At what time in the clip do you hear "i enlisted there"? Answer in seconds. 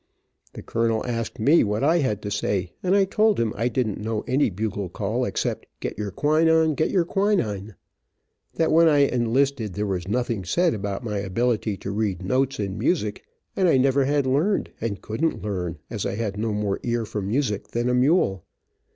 8.87-9.85